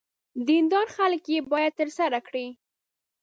دیندار 0.47 0.87
خلک 0.95 1.23
یې 1.33 1.39
باید 1.51 1.77
ترسره 1.79 2.19
کړي. 2.27 2.47